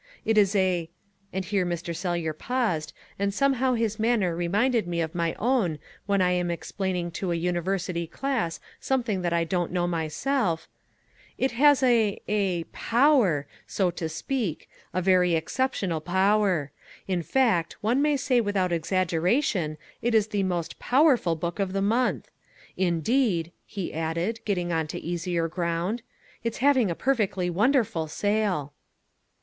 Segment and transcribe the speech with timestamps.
[0.25, 0.89] It has a"
[1.31, 1.95] and here Mr.
[1.95, 5.77] Sellyer paused, and somehow his manner reminded me of my own
[6.07, 10.67] when I am explaining to a university class something that I don't know myself
[11.37, 16.71] "It has a a POWER, so to speak a very exceptional power;
[17.07, 21.79] in fact, one may say without exaggeration it is the most POWERFUL book of the
[21.83, 22.31] month.
[22.75, 26.01] Indeed," he added, getting on to easier ground,
[26.43, 28.73] "it's having a perfectly wonderful sale."